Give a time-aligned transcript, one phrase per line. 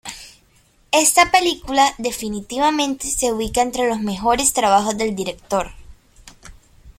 [0.91, 5.73] Esta película definitivamente se ubica entre los mejores trabajos del director".